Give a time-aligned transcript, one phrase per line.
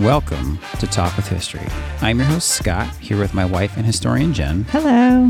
[0.00, 1.66] Welcome to Talk with History.
[2.00, 4.62] I'm your host, Scott, here with my wife and historian, Jen.
[4.70, 5.28] Hello.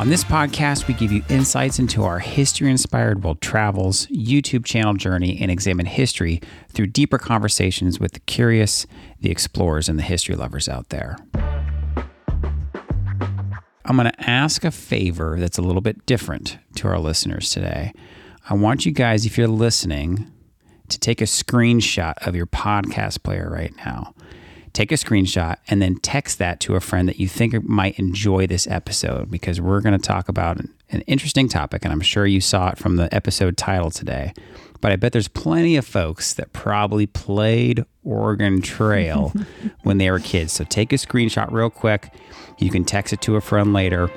[0.00, 4.94] On this podcast, we give you insights into our history inspired world travels, YouTube channel
[4.94, 6.40] journey, and examine history
[6.70, 8.84] through deeper conversations with the curious,
[9.20, 11.16] the explorers, and the history lovers out there.
[13.84, 17.92] I'm going to ask a favor that's a little bit different to our listeners today.
[18.48, 20.32] I want you guys, if you're listening,
[20.90, 24.14] to take a screenshot of your podcast player right now.
[24.72, 28.46] Take a screenshot and then text that to a friend that you think might enjoy
[28.46, 31.84] this episode because we're going to talk about an, an interesting topic.
[31.84, 34.32] And I'm sure you saw it from the episode title today.
[34.80, 39.32] But I bet there's plenty of folks that probably played Oregon Trail
[39.82, 40.52] when they were kids.
[40.52, 42.14] So take a screenshot real quick.
[42.58, 44.08] You can text it to a friend later.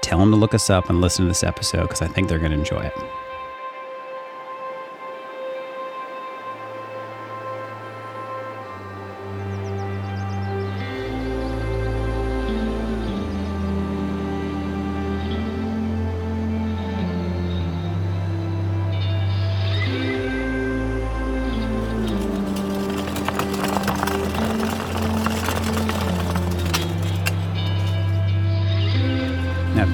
[0.00, 2.38] Tell them to look us up and listen to this episode because I think they're
[2.38, 2.94] going to enjoy it.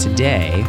[0.02, 0.64] Today,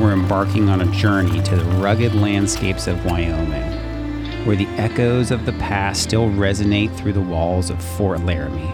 [0.00, 5.46] we're embarking on a journey to the rugged landscapes of Wyoming, where the echoes of
[5.46, 8.72] the past still resonate through the walls of Fort Laramie.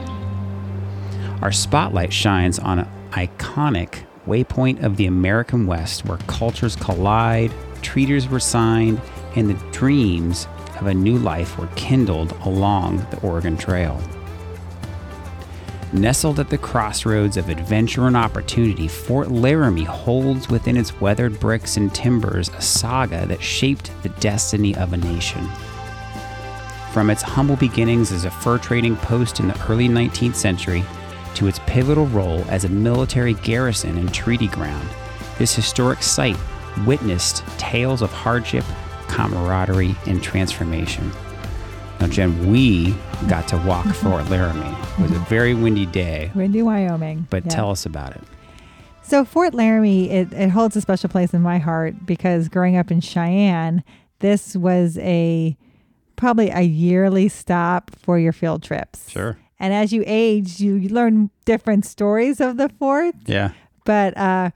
[1.42, 8.26] Our spotlight shines on an iconic waypoint of the American West where cultures collide, treaties
[8.26, 9.02] were signed,
[9.36, 10.48] and the dreams
[10.80, 14.00] of a new life were kindled along the Oregon Trail.
[15.94, 21.76] Nestled at the crossroads of adventure and opportunity, Fort Laramie holds within its weathered bricks
[21.76, 25.48] and timbers a saga that shaped the destiny of a nation.
[26.92, 30.82] From its humble beginnings as a fur trading post in the early 19th century
[31.36, 34.88] to its pivotal role as a military garrison and treaty ground,
[35.38, 36.36] this historic site
[36.88, 38.64] witnessed tales of hardship,
[39.06, 41.08] camaraderie, and transformation.
[42.00, 42.94] Now, Jen, we
[43.28, 44.76] got to walk Fort Laramie.
[44.98, 47.26] It was a very windy day, Windy, Wyoming.
[47.30, 47.50] but Yeah.
[47.50, 48.22] tell us about it.
[49.02, 52.90] So Fort Laramie, it, it holds a special place in my heart because growing up
[52.90, 53.82] in Cheyenne,
[54.20, 55.56] this was a
[56.16, 59.10] probably a yearly stop for your field trips.
[59.10, 59.36] Sure.
[59.60, 63.14] And as you age, you learn different stories of the fort.
[63.26, 63.50] Yeah.
[63.84, 64.50] But uh,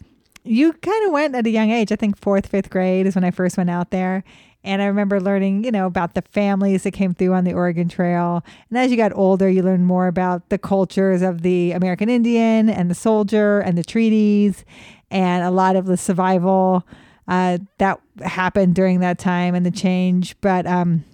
[0.44, 1.92] you kind of went at a young age.
[1.92, 4.24] I think fourth, fifth grade is when I first went out there.
[4.64, 7.88] And I remember learning, you know, about the families that came through on the Oregon
[7.88, 8.44] Trail.
[8.68, 12.68] And as you got older, you learned more about the cultures of the American Indian
[12.68, 14.64] and the soldier and the treaties
[15.10, 16.84] and a lot of the survival
[17.28, 20.34] uh, that happened during that time and the change.
[20.40, 21.04] But um,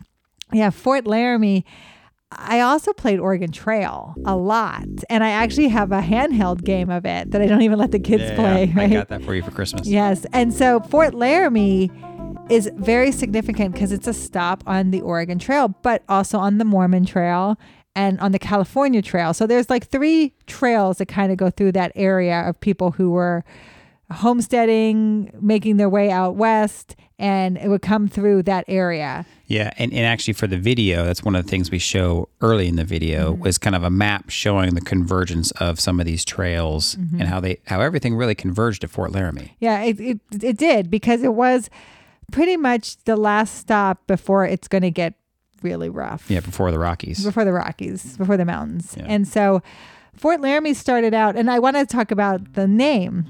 [0.53, 1.65] yeah, Fort Laramie.
[2.37, 7.07] I also played Oregon Trail a lot, and I actually have a handheld game of
[7.07, 8.75] it that I don't even let the kids Yeah, play.
[8.77, 9.87] I got that for you for Christmas.
[9.87, 10.27] Yes.
[10.33, 11.93] And so Fort Laramie
[12.51, 16.65] is very significant because it's a stop on the Oregon Trail, but also on the
[16.65, 17.59] Mormon Trail
[17.97, 19.33] and on the California Trail.
[19.33, 23.11] So there's like three trails that kind of go through that area of people who
[23.11, 23.45] were
[24.11, 29.25] homesteading, making their way out west, and it would come through that area.
[29.47, 32.69] Yeah, and, and actually for the video, that's one of the things we show early
[32.69, 33.43] in the video Mm-hmm.
[33.43, 37.21] was kind of a map showing the convergence of some of these trails Mm-hmm.
[37.21, 39.57] and how they how everything really converged at Fort Laramie.
[39.61, 41.71] Yeah, it, it, it did because it was
[42.33, 45.15] pretty much the last stop before it's going to get
[45.63, 46.31] really rough.
[46.31, 47.25] Yeah, before the Rockies.
[47.25, 48.95] before the Rockies, before the mountains.
[48.97, 49.07] Yeah.
[49.09, 49.63] And so
[50.15, 53.25] Fort Laramie started out, and I want to talk about the name.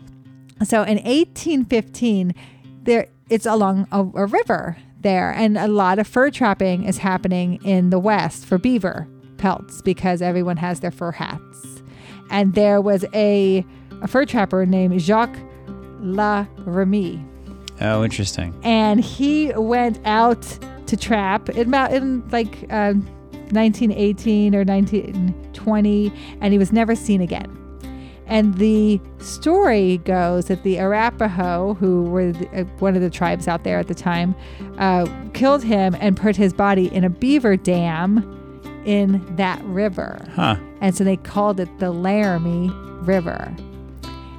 [0.64, 2.34] So in 1815,
[2.82, 7.64] there it's along a, a river there, and a lot of fur trapping is happening
[7.64, 11.82] in the west for beaver pelts because everyone has their fur hats.
[12.30, 13.64] And there was a,
[14.02, 15.38] a fur trapper named Jacques
[16.00, 17.22] La Ramee
[17.80, 18.54] Oh, interesting.
[18.62, 20.42] and he went out
[20.86, 22.92] to trap in about in like uh,
[23.50, 27.50] 1918 or 1920 and he was never seen again
[28.26, 33.48] and the story goes that the arapaho who were the, uh, one of the tribes
[33.48, 34.34] out there at the time
[34.78, 38.22] uh, killed him and put his body in a beaver dam
[38.84, 40.56] in that river Huh.
[40.80, 42.70] and so they called it the Laramie
[43.02, 43.54] River.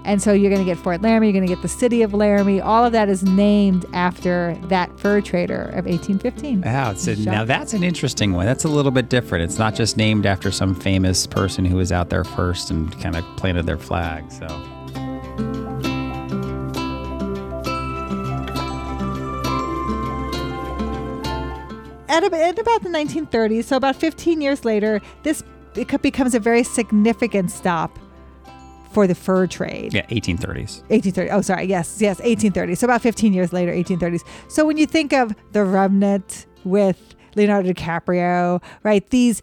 [0.05, 2.13] And so you're going to get Fort Laramie, you're going to get the city of
[2.13, 2.61] Laramie.
[2.61, 6.61] All of that is named after that fur trader of 1815.
[6.61, 8.45] Wow, it's a, now that's an interesting one.
[8.45, 9.43] That's a little bit different.
[9.43, 13.15] It's not just named after some famous person who was out there first and kind
[13.15, 14.31] of planted their flag.
[14.31, 14.45] So,
[22.07, 25.43] At, at about the 1930s, so about 15 years later, this
[25.75, 27.99] it becomes a very significant stop
[28.95, 29.93] for the fur trade.
[29.93, 30.79] Yeah, 1830s.
[30.87, 31.29] 1830.
[31.31, 31.65] Oh, sorry.
[31.65, 32.75] Yes, yes, 1830.
[32.75, 34.21] So about 15 years later, 1830s.
[34.47, 39.07] So when you think of The Revenant with Leonardo DiCaprio, right?
[39.09, 39.41] These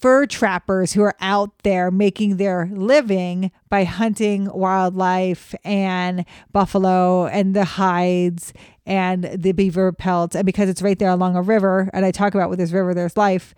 [0.00, 7.54] fur trappers who are out there making their living by hunting wildlife and buffalo and
[7.54, 8.52] the hides
[8.88, 10.34] and the beaver pelts.
[10.34, 12.94] And because it's right there along a river, and I talk about with this river,
[12.94, 13.54] there's life.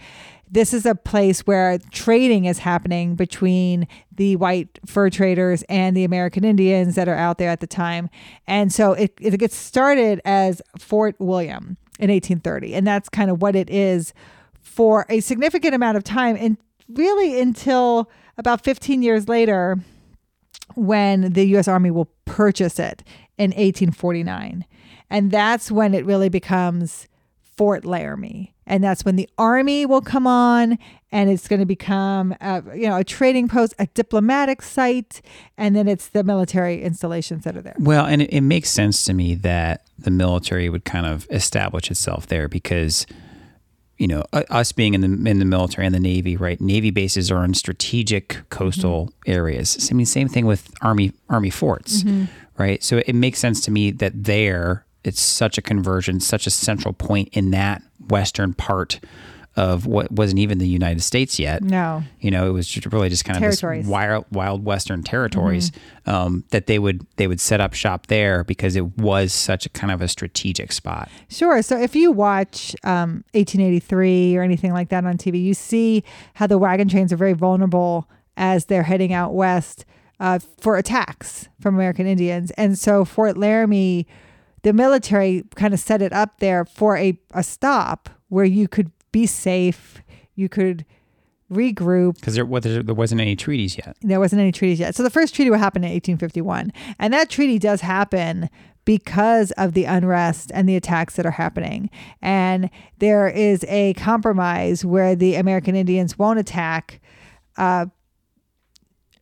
[0.50, 6.02] This is a place where trading is happening between the white fur traders and the
[6.02, 8.10] American Indians that are out there at the time.
[8.48, 12.74] And so it, it gets started as Fort William in 1830.
[12.74, 14.12] And that's kind of what it is
[14.60, 16.56] for a significant amount of time and
[16.88, 19.78] really until about 15 years later
[20.74, 23.04] when the US Army will purchase it
[23.38, 24.64] in 1849.
[25.10, 27.08] And that's when it really becomes
[27.56, 28.54] Fort Laramie.
[28.66, 30.78] And that's when the army will come on
[31.10, 35.20] and it's going to become a, you know a trading post, a diplomatic site,
[35.58, 37.74] and then it's the military installations that are there.
[37.78, 41.90] Well, and it, it makes sense to me that the military would kind of establish
[41.90, 43.06] itself there because
[43.98, 46.58] you know, us being in the in the military and the Navy, right?
[46.58, 49.30] Navy bases are in strategic coastal mm-hmm.
[49.30, 49.90] areas.
[49.90, 52.24] I mean, same thing with Army Army forts, mm-hmm.
[52.56, 52.82] right?
[52.82, 56.94] So it makes sense to me that there it's such a conversion, such a central
[56.94, 59.00] point in that western part
[59.56, 61.62] of what wasn't even the United States yet.
[61.62, 65.70] No, you know, it was just really just kind of this wild, wild western territories
[65.70, 66.10] mm-hmm.
[66.10, 69.68] um, that they would they would set up shop there because it was such a
[69.68, 71.08] kind of a strategic spot.
[71.28, 71.62] Sure.
[71.62, 76.04] So if you watch um, 1883 or anything like that on TV, you see
[76.34, 79.84] how the wagon trains are very vulnerable as they're heading out west
[80.20, 84.06] uh, for attacks from American Indians, and so Fort Laramie
[84.62, 88.90] the military kind of set it up there for a, a stop where you could
[89.12, 90.02] be safe,
[90.34, 90.84] you could
[91.50, 92.14] regroup.
[92.14, 93.96] Because there, well, there, there wasn't any treaties yet.
[94.02, 94.94] There wasn't any treaties yet.
[94.94, 96.72] So the first treaty would happen in 1851.
[96.98, 98.48] And that treaty does happen
[98.84, 101.90] because of the unrest and the attacks that are happening.
[102.22, 107.00] And there is a compromise where the American Indians won't attack.
[107.56, 107.86] Uh,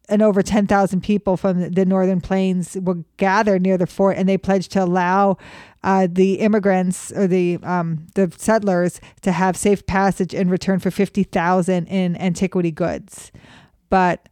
[0.08, 4.38] and over 10,000 people from the northern plains will gather near the fort and they
[4.38, 5.36] pledged to allow
[5.82, 10.90] uh, the immigrants or the um, the settlers to have safe passage in return for
[10.90, 13.30] 50,000 in annuity goods.
[13.90, 14.28] But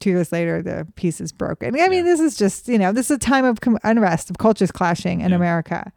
[0.00, 1.74] two years later, the peace is broken.
[1.80, 2.12] I mean, yeah.
[2.12, 5.30] this is just, you know, this is a time of unrest, of cultures clashing in
[5.30, 5.36] yeah.
[5.36, 5.92] America.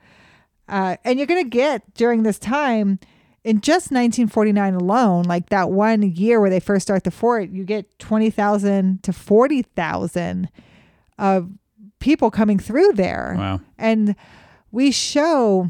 [0.67, 2.99] Uh, and you're going to get during this time
[3.43, 7.63] in just 1949 alone, like that one year where they first start the fort, you
[7.63, 10.49] get 20,000 to 40,000
[11.17, 11.49] of
[11.99, 13.35] people coming through there.
[13.37, 13.61] Wow.
[13.77, 14.15] And
[14.71, 15.69] we show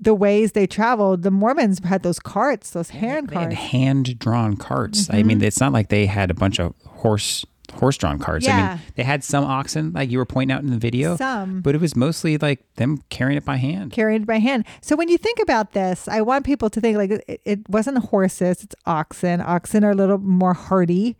[0.00, 1.22] the ways they traveled.
[1.22, 3.54] The Mormons had those carts, those hand they carts.
[3.54, 5.02] hand drawn carts.
[5.02, 5.16] Mm-hmm.
[5.16, 7.44] I mean, it's not like they had a bunch of horse
[7.74, 8.46] horse-drawn carts.
[8.46, 8.56] Yeah.
[8.56, 11.16] I mean, they had some oxen, like you were pointing out in the video.
[11.16, 13.92] Some, but it was mostly like them carrying it by hand.
[13.92, 14.64] Carrying it by hand.
[14.80, 17.98] So when you think about this, I want people to think like it, it wasn't
[17.98, 19.40] horses; it's oxen.
[19.40, 21.16] Oxen are a little more hardy,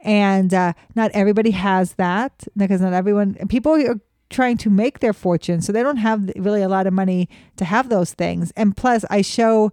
[0.00, 3.34] and uh, not everybody has that because not everyone.
[3.48, 6.92] People are trying to make their fortune, so they don't have really a lot of
[6.92, 8.52] money to have those things.
[8.56, 9.72] And plus, I show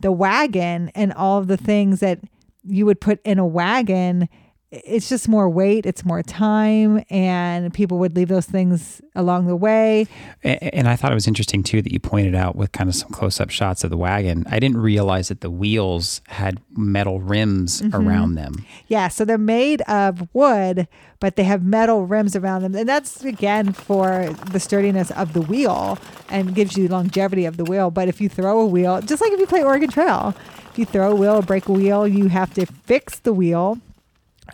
[0.00, 2.20] the wagon and all of the things that
[2.64, 4.28] you would put in a wagon
[4.72, 9.56] it's just more weight, it's more time, and people would leave those things along the
[9.56, 10.06] way.
[10.44, 13.10] And, I thought it was interesting too that you pointed out with kind of some
[13.10, 14.44] close up shots of the wagon.
[14.48, 17.96] I didn't realize that the wheels had metal rims mm-hmm.
[17.96, 18.64] around them.
[18.86, 20.86] Yeah, so they're made of wood,
[21.18, 22.76] but they have metal rims around them.
[22.76, 25.98] And that's again for the sturdiness of the wheel
[26.28, 27.90] and gives you longevity of the wheel.
[27.90, 30.34] But if you throw a wheel, just like if you play Oregon Trail,
[30.70, 33.78] if you throw a wheel or break a wheel, you have to fix the wheel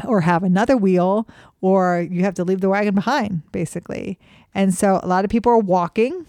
[0.04, 1.28] or have another wheel
[1.60, 4.18] or you have to leave the wagon behind basically
[4.54, 6.26] and so a lot of people are walking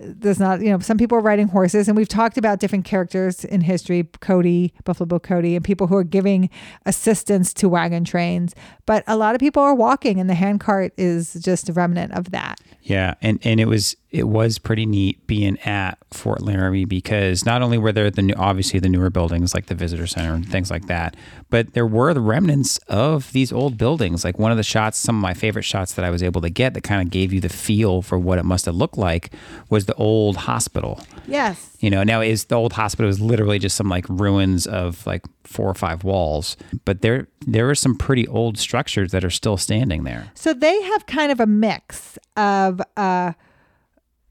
[0.00, 3.44] there's not, you know, some people are riding horses, and we've talked about different characters
[3.44, 6.48] in history, Cody, Buffalo Bill Cody, and people who are giving
[6.86, 8.54] assistance to wagon trains.
[8.86, 12.30] But a lot of people are walking, and the handcart is just a remnant of
[12.30, 12.60] that.
[12.82, 17.62] Yeah, and and it was it was pretty neat being at Fort Laramie because not
[17.62, 20.70] only were there the new, obviously the newer buildings like the visitor center and things
[20.70, 21.16] like that,
[21.48, 24.24] but there were the remnants of these old buildings.
[24.24, 26.50] Like one of the shots, some of my favorite shots that I was able to
[26.50, 29.32] get that kind of gave you the feel for what it must have looked like
[29.68, 31.00] was the old hospital.
[31.28, 31.76] Yes.
[31.78, 35.24] You know, now is the old hospital is literally just some like ruins of like
[35.44, 39.56] four or five walls, but there there are some pretty old structures that are still
[39.56, 40.32] standing there.
[40.34, 43.32] So they have kind of a mix of uh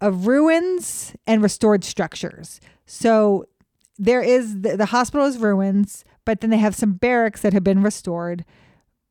[0.01, 2.61] of ruins and restored structures.
[2.85, 3.45] So
[3.97, 7.63] there is the, the hospital is ruins, but then they have some barracks that have
[7.63, 8.45] been restored.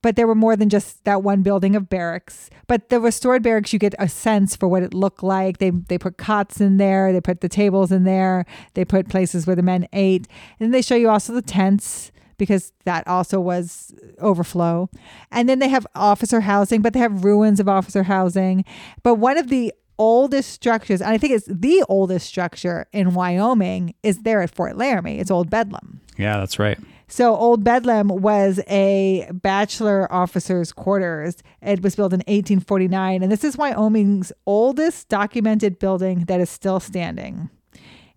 [0.00, 2.50] But there were more than just that one building of barracks.
[2.68, 5.58] But the restored barracks, you get a sense for what it looked like.
[5.58, 9.46] They they put cots in there, they put the tables in there, they put places
[9.46, 10.28] where the men ate,
[10.60, 14.88] and they show you also the tents because that also was overflow.
[15.30, 18.64] And then they have officer housing, but they have ruins of officer housing.
[19.02, 23.94] But one of the oldest structures, and I think it's the oldest structure in Wyoming,
[24.02, 25.18] is there at Fort Laramie.
[25.18, 26.00] It's Old Bedlam.
[26.16, 26.78] Yeah, that's right.
[27.08, 31.36] So Old Bedlam was a bachelor officer's quarters.
[31.62, 36.80] It was built in 1849, and this is Wyoming's oldest documented building that is still
[36.80, 37.48] standing.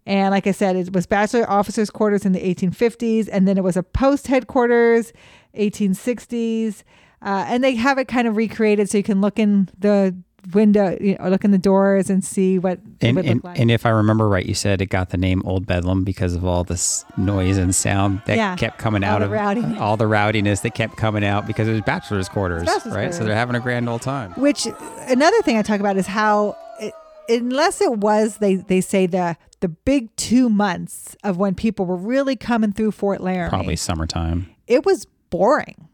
[0.05, 3.63] And like I said, it was bachelor officers' quarters in the 1850s, and then it
[3.63, 5.13] was a post headquarters,
[5.55, 6.83] 1860s.
[7.23, 10.15] Uh, and they have it kind of recreated so you can look in the
[10.53, 13.43] window, you know, look in the doors and see what it And, would and, look
[13.43, 13.59] like.
[13.59, 16.43] and if I remember right, you said it got the name Old Bedlam because of
[16.43, 19.79] all this noise and sound that Yeah, kept coming out of rowdiness.
[19.79, 22.93] all the rowdiness that kept coming out because it was bachelor's quarters, bachelor's right?
[23.03, 23.17] quarters.
[23.17, 24.31] So they're having a grand old time.
[24.33, 24.67] Which
[25.07, 26.93] another thing I talk about is how, it,
[27.29, 31.95] unless it was they they say the the big two months of when people were
[31.95, 34.49] really coming through Fort Laramie, Probably summertime.
[34.67, 35.87] it was boring.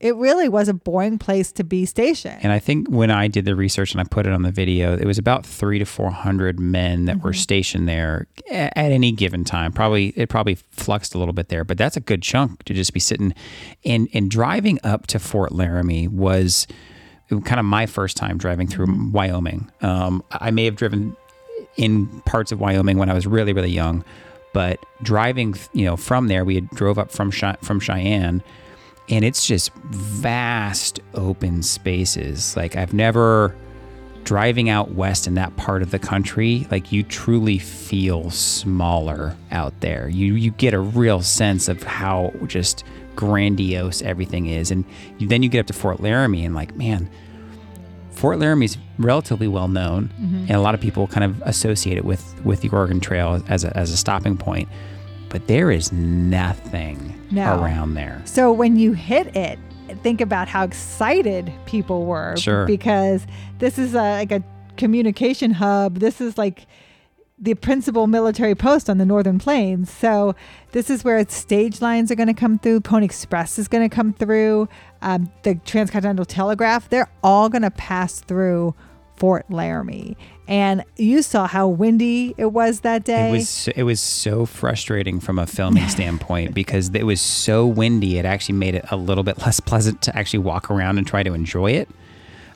[0.00, 2.38] It really was a boring place to be stationed.
[2.42, 4.94] And I think when I did the research and I put it on the video,
[4.96, 7.38] it was about three to four hundred men that were Mm-hmm.
[7.38, 9.72] stationed there at any given time.
[9.72, 12.92] Probably it probably fluxed a little bit there, but that's a good chunk to just
[12.92, 13.32] be sitting.
[13.84, 16.66] And and driving up to Fort Laramie was
[17.30, 19.12] kind of my first time driving through Mm-hmm.
[19.12, 19.70] Wyoming.
[19.80, 21.16] Um, I may have driven
[21.76, 24.04] in parts of Wyoming when I was really really young,
[24.52, 28.42] but driving you know from there, we had drove up from Chi- from Cheyenne
[29.08, 32.56] and it's just vast open spaces.
[32.56, 33.54] Like I've never
[34.24, 39.78] driving out west in that part of the country, like you truly feel smaller out
[39.80, 40.08] there.
[40.08, 42.84] You you get a real sense of how just
[43.14, 44.70] grandiose everything is.
[44.70, 44.84] And
[45.18, 47.08] you, then you get up to Fort Laramie and like, man,
[48.10, 50.36] Fort Laramie is relatively well known, mm-hmm.
[50.36, 53.64] and a lot of people kind of associate it with with the Oregon Trail as
[53.64, 54.68] a, as a stopping point.
[55.34, 57.60] But there is nothing No.
[57.60, 58.22] around there.
[58.24, 59.58] So when you hit it,
[60.04, 62.36] think about how excited people were.
[62.36, 62.66] Sure.
[62.66, 63.26] Because
[63.58, 64.44] this is a, like a
[64.76, 65.98] communication hub.
[65.98, 66.68] This is like
[67.36, 69.90] the principal military post on the Northern Plains.
[69.90, 70.36] So
[70.70, 72.82] this is where stage lines are going to come through.
[72.82, 74.68] Pony Express is going to come through.
[75.02, 76.88] Um, the Transcontinental Telegraph.
[76.90, 78.76] They're all going to pass through
[79.16, 80.16] Fort Laramie.
[80.46, 83.28] And you saw how windy it was that day.
[83.30, 88.18] It was it was so frustrating from a filming standpoint because it was so windy.
[88.18, 91.22] It actually made it a little bit less pleasant to actually walk around and try
[91.22, 91.88] to enjoy it.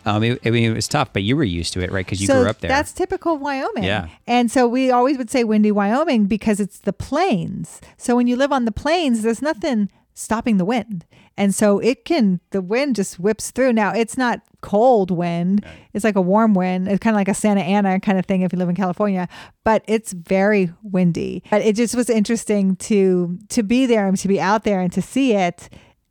[0.05, 2.05] Um, it, I mean, it was tough, but you were used to it, right?
[2.05, 2.69] Because you so grew up there.
[2.69, 3.85] That's typical Wyoming.
[3.85, 4.09] Yeah.
[4.27, 7.81] And so we always would say windy Wyoming because it's the plains.
[7.99, 11.07] So when you live on the plains, there's nothing stopping the wind.
[11.37, 13.73] And so it can, the wind just whips through.
[13.73, 16.89] Now, it's not cold wind, it's like a warm wind.
[16.89, 19.29] It's kind of like a Santa Ana kind of thing if you live in California,
[19.65, 21.45] but it's very windy.
[21.51, 24.93] But it just was interesting to to be there and to be out there and
[24.93, 25.69] to see it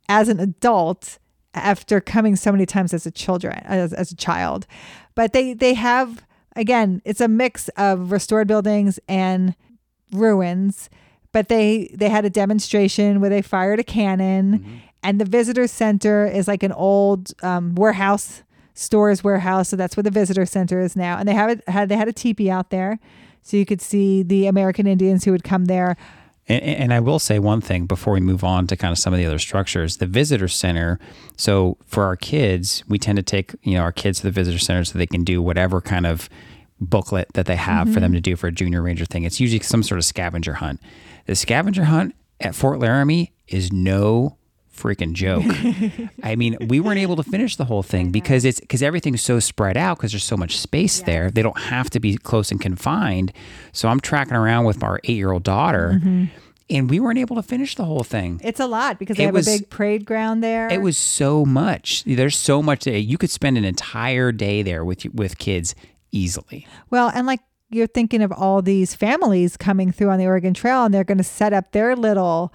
[0.08, 1.18] as an adult
[1.52, 4.66] after coming so many times as a children as, as a child
[5.14, 6.24] but they they have
[6.54, 9.56] again it's a mix of restored buildings and
[10.12, 10.88] ruins
[11.32, 16.26] but they they had a demonstration where they fired a cannon and the visitor center
[16.26, 18.42] is like an old um, warehouse
[18.74, 21.88] stores warehouse so that's where the visitor center is now and they have it had
[21.88, 22.98] they had a teepee out there
[23.42, 25.96] so you could see the american indians who would come there
[26.48, 29.12] And, and I will say one thing before we move on to kind of some
[29.12, 29.98] of the other structures.
[29.98, 30.98] The visitor center.
[31.36, 34.58] So for our kids, we tend to take you know our kids to the visitor
[34.58, 36.28] center so they can do whatever kind of
[36.80, 39.24] booklet that they have for them to do for a junior ranger thing.
[39.24, 40.80] It's usually some sort of scavenger hunt.
[41.28, 44.38] The scavenger hunt at Fort Laramie is no
[44.74, 45.44] freaking joke.
[46.22, 49.38] I mean, we weren't able to finish the whole thing because it's because everything's so
[49.38, 51.30] spread out because there's so much space there.
[51.30, 53.32] They don't have to be close and confined.
[53.72, 56.24] So I'm tracking around with our eight year old daughter, mm-hmm.
[56.70, 58.40] and we weren't able to finish the whole thing.
[58.42, 60.96] it's a lot because they It have was- a big parade ground there It was
[60.96, 62.04] so much.
[62.04, 62.84] There's so much.
[62.84, 65.74] that You could spend an entire day there with with kids
[66.10, 66.66] easily.
[66.88, 70.84] Well, and like you're thinking of all these families coming through on the Oregon Trail
[70.84, 72.52] and they're going to set up their little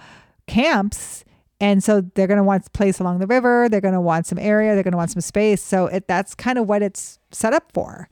[0.47, 1.23] camps.
[1.59, 3.69] And so they're going to want place along the river.
[3.69, 4.73] They're going to want some area.
[4.73, 5.61] They're going to want some space.
[5.61, 8.09] So it, that's kind of what it's set up for.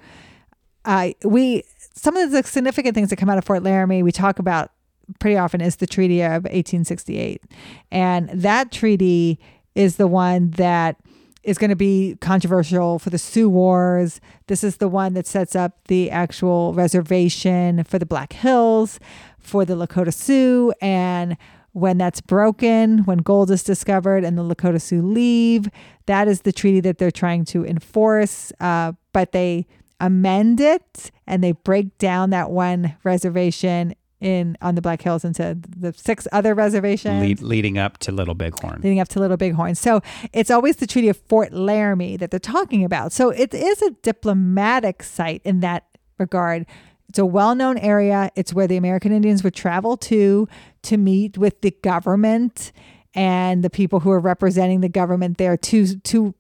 [0.86, 4.40] Uh, we some of the significant things that come out of Fort Laramie we talk
[4.40, 4.72] about
[5.20, 7.44] pretty often is the Treaty of 1868,
[7.92, 9.40] and that treaty
[9.76, 10.98] is the one that
[11.44, 14.22] is going to be controversial for the Sioux Wars.
[14.48, 19.00] This is the one that sets up the actual reservation for the Black Hills,
[19.40, 21.38] for the Lakota Sioux, and
[21.74, 25.70] When that's broken, when gold is discovered and the Lakota Sioux leave,
[26.06, 28.52] that is the treaty that they're trying to enforce.
[28.60, 29.68] Uh, but they
[30.02, 35.58] amend it and they break down that one reservation in on the Black Hills into
[35.78, 38.82] the six other reservations Lead, leading up to Little Bighorn.
[38.82, 39.76] leading up to Little Bighorn.
[39.76, 40.02] So
[40.32, 43.12] it's always the Treaty of Fort Laramie that they're talking about.
[43.12, 45.86] So it is a diplomatic site in that
[46.18, 46.66] regard.
[47.10, 48.32] It's a well known area.
[48.36, 50.48] It's where the American Indians would travel to
[50.84, 52.72] to meet with the government
[53.14, 56.34] and the people who are representing the government there to to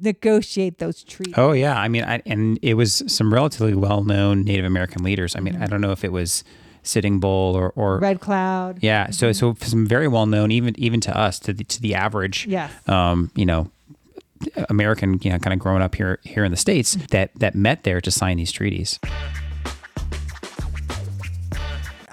[0.00, 1.34] negotiate those treaties.
[1.36, 5.34] Oh yeah, I mean, I, and it was some relatively well-known Native American leaders.
[5.34, 6.44] I mean, I don't know if it was
[6.84, 8.78] Sitting Bull or, or Red Cloud.
[8.82, 9.10] yeah.
[9.10, 12.70] So so some very well-known, even even to us, to the to the average, Yes.
[12.88, 13.70] um, you know,
[14.68, 17.84] American, you know, kind of growing up here here in the states that that met
[17.84, 18.98] there to sign these treaties.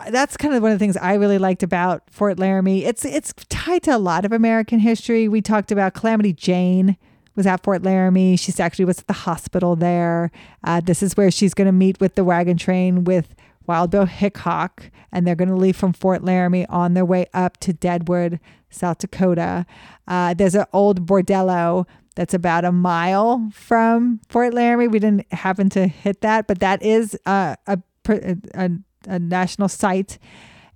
[0.10, 2.84] that's kind of one of the things I really liked about Fort Laramie.
[2.86, 5.28] It's it's tied to a lot of American history.
[5.28, 6.98] We talked about Calamity Jane
[7.36, 8.36] was at Fort Laramie.
[8.36, 10.32] She's actually was at the hospital there.
[10.64, 13.36] Uh, this is where she's going to meet with the wagon train with
[13.72, 17.56] Wild Bill Hickok, and they're going to leave from Fort Laramie on their way up
[17.62, 18.38] to Deadwood,
[18.70, 19.66] South Dakota.
[20.10, 21.88] Uh, there's an old bordello
[22.18, 24.90] that's about a mile from Fort Laramie.
[24.90, 28.72] We didn't happen to hit that, but that is uh, a, a,
[29.08, 30.20] a national site,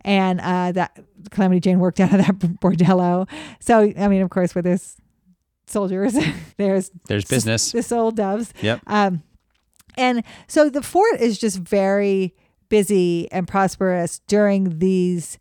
[0.06, 0.98] and uh, that
[1.32, 3.28] Calamity Jane worked out of that bordello.
[3.60, 4.96] So I mean, of course, where there's
[5.68, 6.16] soldiers,
[6.58, 7.72] there's There's business.
[7.74, 8.54] the soiled doves.
[8.62, 8.80] Yep.
[8.88, 9.22] Um,
[9.98, 12.34] and so the fort is just very
[12.70, 15.38] busy and prosperous during these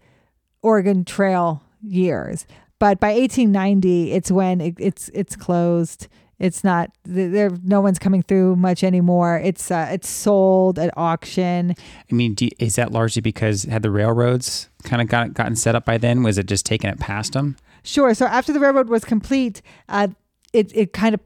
[0.62, 2.46] Oregon Trail years.
[2.78, 6.08] But by 1890, it's when it, it's it's closed.
[6.38, 7.50] It's not there.
[7.62, 9.40] No one's coming through much anymore.
[9.42, 11.74] It's uh, it's sold at auction.
[12.10, 15.74] I mean, do, is that largely because had the railroads kind of got, gotten set
[15.74, 16.22] up by then?
[16.22, 17.56] Was it just taking it past them?
[17.84, 18.12] Sure.
[18.14, 20.08] So after the railroad was complete, uh,
[20.52, 21.20] it it kind of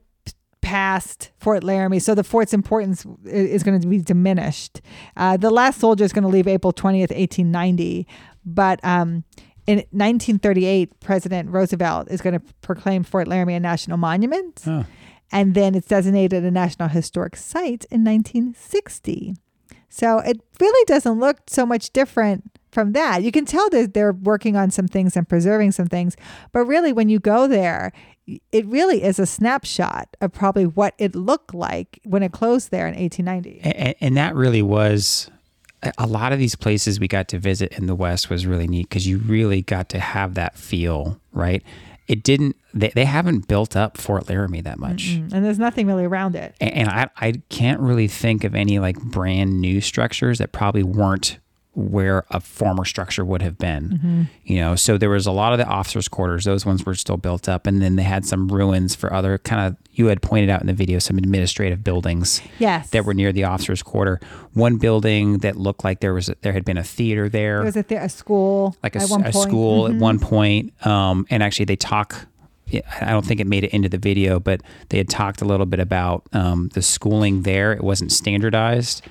[0.68, 4.80] passed Fort Laramie, so the fort's importance is going to be diminished.
[5.16, 8.06] Uh, the last soldier is going to leave April twentieth, eighteen ninety,
[8.44, 9.24] but um,
[9.66, 14.84] in 1938, President Roosevelt is going to proclaim Fort Laramie a national monument, Oh.
[15.32, 19.34] and then it's designated a national historic site in 1960.
[19.90, 23.22] So it really doesn't look so much different from that.
[23.22, 26.16] You can tell that they're working on some things and preserving some things,
[26.52, 27.92] but really, when you go there,
[28.52, 32.86] it really is a snapshot of probably what it looked like when it closed there
[32.86, 33.60] in 1890.
[33.62, 35.30] and, and that really was
[35.82, 38.88] a- lot of these places we got to visit in the west was really neat
[38.88, 41.62] because you really got to have that feel right
[42.08, 45.86] it didn't they, they haven't built up fort laramie that much Mm, And there's nothing
[45.86, 46.54] really around it.
[46.60, 50.82] A- and I, I can't really think of any like brand new structures that probably
[50.82, 51.38] weren't
[51.78, 55.58] where a former structure would have been you know so there was a lot of
[55.58, 58.96] the officers quarters those ones were still built up and then they had some ruins
[58.96, 62.90] for other kind of you had pointed out in the video some administrative buildings Yes.
[62.90, 64.18] that were near the officers quarter
[64.54, 67.64] one building that looked like there was a, there had been a theater there There
[67.64, 69.34] was a, th- a school like a, at one a point.
[69.48, 69.94] school Mhm.
[69.94, 70.86] at one point.
[70.86, 72.26] Um, and actually, they talk.
[73.00, 74.60] I don't think it made it into the video, but
[74.90, 77.72] they had talked a little bit about um, the schooling there.
[77.72, 79.02] It wasn't standardized,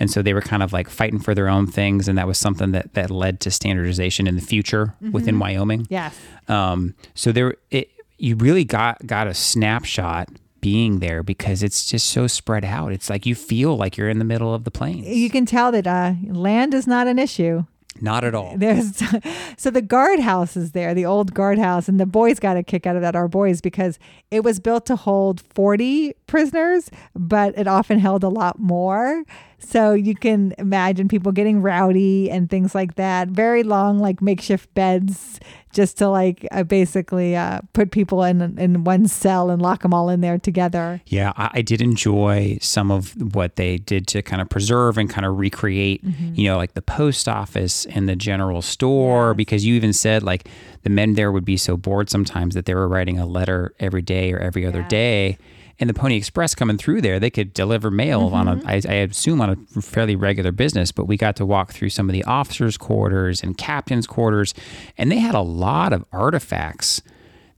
[0.00, 2.38] and so they were kind of like fighting for their own things, and that was
[2.38, 5.12] something that that led to standardization in the future Mm-hmm.
[5.12, 5.86] within Wyoming.
[5.90, 6.16] Yes.
[6.48, 10.28] Um, so there, it you really got got a snapshot
[10.60, 12.90] being there because it's just so spread out.
[12.92, 15.06] It's like you feel like you're in the middle of the plains.
[15.06, 17.64] You can tell that uh, land is not an issue.
[18.00, 18.54] Not at all.
[18.56, 19.02] There's
[19.56, 22.96] so the guardhouse is there, the old guardhouse, and the boys got a kick out
[22.96, 23.14] of that.
[23.16, 23.98] Our boys because
[24.30, 29.24] it was built to hold 40 prisoners, but it often held a lot more.
[29.60, 33.28] So you can imagine people getting rowdy and things like that.
[33.28, 35.40] Very long, like makeshift beds,
[35.72, 39.92] just to like uh, basically uh, put people in in one cell and lock them
[39.92, 41.02] all in there together.
[41.06, 45.10] Yeah, I, I did enjoy some of what they did to kind of preserve and
[45.10, 46.02] kind of recreate,
[46.34, 49.36] you know, like the post office and the general store, Yes.
[49.36, 50.48] because you even said like
[50.84, 54.02] the men there would be so bored sometimes that they were writing a letter every
[54.02, 54.88] day or every other Yes.
[54.88, 55.38] day.
[55.80, 58.94] And the Pony Express coming through there, they could deliver mail on a, I, I
[58.94, 60.90] assume on a fairly regular business.
[60.90, 64.54] But we got to walk through some of the officers' quarters and captains' quarters,
[64.96, 67.00] and they had a lot of artifacts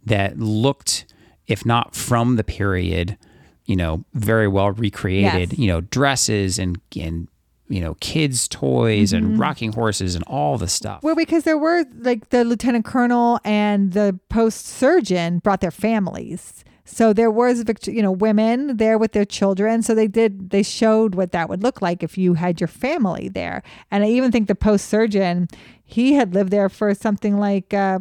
[0.04, 1.06] that looked,
[1.46, 3.16] if not from the period,
[3.64, 5.52] you know, very well recreated.
[5.52, 5.58] Yes.
[5.58, 7.26] You know, dresses and and
[7.68, 9.40] you know, kids' toys and Mm-hmm.
[9.40, 11.02] rocking horses and all the stuff.
[11.04, 16.64] Well, because there were like the lieutenant colonel and the post surgeon brought their families
[16.84, 19.82] So there was, you know, women there with their children.
[19.82, 23.28] So they did, they showed what that would look like if you had your family
[23.28, 23.62] there.
[23.90, 25.48] And I even think the post surgeon,
[25.84, 28.00] he had lived there for something like uh,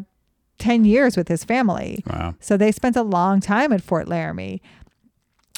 [0.57, 2.03] 10 years with his family.
[2.07, 2.35] Wow.
[2.39, 4.61] So they spent a long time at Fort Laramie.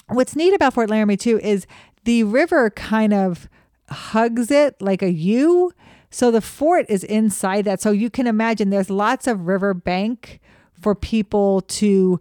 [0.07, 1.65] What's neat about Fort Laramie, too, is
[2.03, 3.47] the river kind of
[3.89, 5.71] hugs it like a U.
[6.09, 7.81] So the fort is inside that.
[7.81, 10.39] So you can imagine there's lots of river bank
[10.73, 12.19] for people to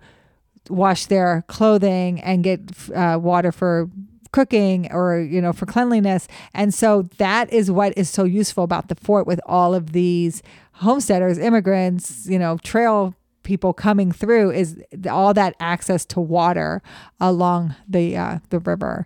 [0.68, 2.60] wash their clothing and get
[2.94, 3.90] uh, water for
[4.32, 8.86] cooking or you know for cleanliness and so that is what is so useful about
[8.88, 10.40] the fort with all of these
[10.74, 16.80] homesteaders immigrants you know trail people coming through is all that access to water
[17.18, 19.04] along the uh, the river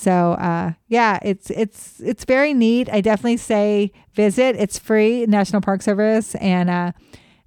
[0.00, 2.88] so uh, yeah, it's it's it's very neat.
[2.90, 4.56] I definitely say visit.
[4.56, 6.92] It's free, National Park Service, and uh,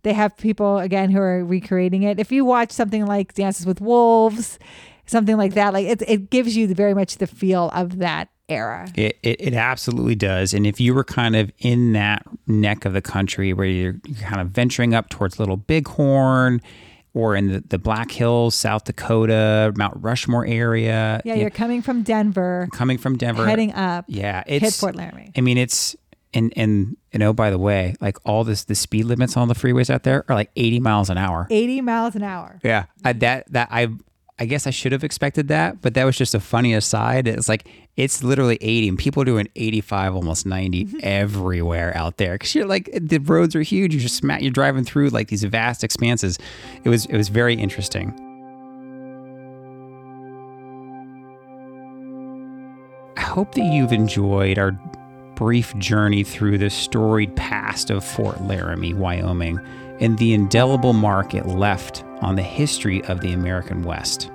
[0.04, 2.20] they have people again who are recreating it.
[2.20, 4.60] If you watch something like Dances with Wolves,
[5.06, 8.90] something like that, like it it gives you very much the feel of that era.
[8.96, 10.54] It, it, it absolutely does.
[10.54, 14.28] And if you were kind of in that neck of the country where you're, you're
[14.28, 16.62] kind of venturing up towards Little Bighorn
[17.14, 21.22] or in the, the Black Hills, South Dakota, Mount Rushmore area.
[21.24, 22.68] Yeah, you're coming from Denver.
[22.74, 23.46] Coming from Denver.
[23.46, 24.06] Heading up.
[24.08, 24.44] Yeah.
[24.46, 25.32] It's, hit Fort Laramie.
[25.38, 25.96] I mean, it's,
[26.34, 29.56] and, and, and oh, by the way, like all this, the speed limits on the
[29.56, 31.48] freeways out there are like 80 miles an hour.
[31.50, 32.60] 80 miles an hour.
[32.64, 32.86] Yeah.
[33.04, 33.90] I, that, that, I,
[34.40, 37.28] I guess I should have expected that, but that was just a funny aside.
[37.28, 40.98] It's like it's literally 80 and people are doing 85 almost 90 mm-hmm.
[41.04, 43.94] everywhere out there because you're like the roads are huge.
[43.94, 46.40] You're just smack, you're driving through like these vast expanses.
[46.84, 48.10] It was it was very interesting.
[53.16, 54.72] I hope that you've enjoyed our
[55.36, 59.60] brief journey through the storied past of Fort Laramie, Wyoming,
[60.00, 64.30] and the indelible mark it left on the history of the American West.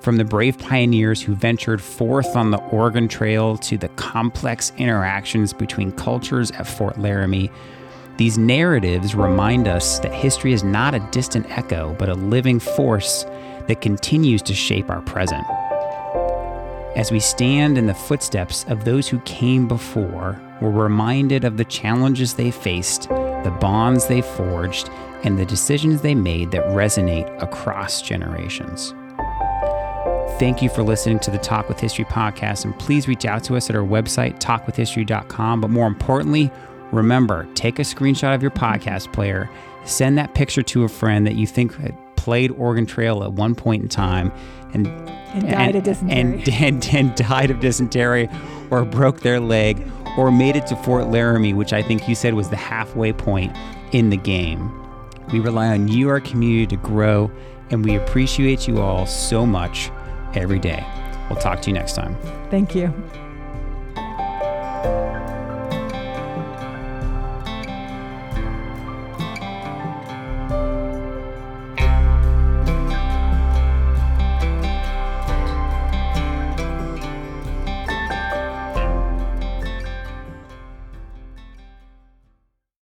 [0.00, 5.52] From the brave pioneers who ventured forth on the Oregon Trail to the complex interactions
[5.52, 7.50] between cultures at Fort Laramie,
[8.16, 13.24] these narratives remind us that history is not a distant echo, but a living force
[13.66, 15.44] that continues to shape our present.
[16.96, 21.64] As we stand in the footsteps of those who came before, we're reminded of the
[21.66, 24.88] challenges they faced, the bonds they forged,
[25.22, 28.94] and the decisions they made that resonate across generations.
[30.38, 33.56] Thank you for listening to the Talk with History podcast, and please reach out to
[33.56, 35.60] us at our website, talkwithhistory.com.
[35.60, 36.50] But more importantly,
[36.92, 39.50] remember take a screenshot of your podcast player,
[39.84, 41.72] send that picture to a friend that you think
[42.26, 44.32] played Oregon Trail at one point in time
[44.74, 46.20] and, and died and, of dysentery.
[46.20, 48.28] And, and, and died of dysentery
[48.72, 49.80] or broke their leg
[50.18, 53.56] or made it to Fort Laramie, which I think you said was the halfway point
[53.92, 54.72] in the game.
[55.32, 57.30] We rely on you, our community, to grow,
[57.70, 59.88] and we appreciate you all so much
[60.34, 60.84] every day.
[61.30, 62.16] We'll talk to you next time.
[62.50, 62.92] Thank you.